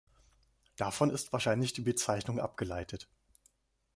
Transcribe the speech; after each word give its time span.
Davon 0.77 1.11
ist 1.11 1.31
wahrscheinlich 1.31 1.73
die 1.73 1.81
Bezeichnung 1.83 2.39
abgeleitet. 2.39 3.07